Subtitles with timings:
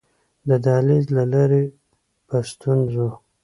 [0.47, 1.63] د دهلېز له لارې
[2.27, 3.07] په ستونزو.